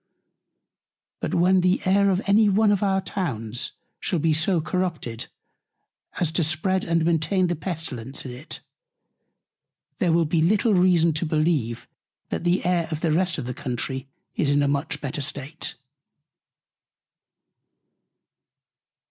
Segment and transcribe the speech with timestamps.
[1.19, 5.27] But when the Air of any one of our Towns shall be so corrupted,
[6.19, 8.61] as to spread and maintain the Pestilence in it,
[9.99, 11.87] there will be little reason to believe,
[12.29, 15.75] that the Air of the rest of the Country is in a much better State.